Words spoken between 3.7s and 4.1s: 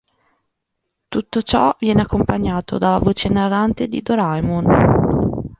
di